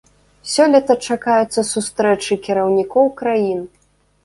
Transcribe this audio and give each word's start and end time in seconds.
Сёлета 0.53 0.95
чакаюцца 1.09 1.65
сустрэчы 1.73 2.33
кіраўнікоў 2.49 3.15
краін. 3.23 3.65